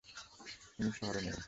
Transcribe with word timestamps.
উনি 0.79 0.91
শহরে 0.97 1.19
নেই। 1.21 1.35